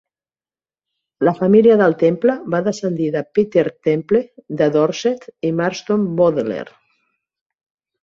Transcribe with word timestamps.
La 1.27 1.33
família 1.39 1.75
del 1.81 1.93
temple 1.99 2.37
va 2.55 2.63
descendir 2.69 3.11
de 3.17 3.23
Peter 3.39 3.67
Temple, 3.91 4.25
de 4.65 4.73
Dorset 4.81 5.31
i 5.53 5.57
Marston 5.63 6.13
Boteler. 6.25 6.67